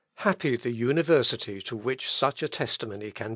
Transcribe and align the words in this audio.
"Happy 0.25 0.55
the 0.57 0.71
university 0.71 1.61
to 1.61 1.75
which 1.75 2.09
such 2.09 2.41
a 2.41 2.47
testimony 2.49 3.11
can 3.11 3.11
be 3.11 3.13
given. 3.13 3.29